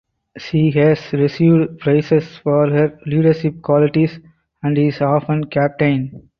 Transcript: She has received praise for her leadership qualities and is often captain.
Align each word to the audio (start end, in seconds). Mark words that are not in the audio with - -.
She 0.35 0.71
has 0.71 1.13
received 1.13 1.77
praise 1.77 2.07
for 2.41 2.67
her 2.71 2.97
leadership 3.05 3.61
qualities 3.61 4.17
and 4.63 4.75
is 4.75 4.99
often 4.99 5.43
captain. 5.43 6.27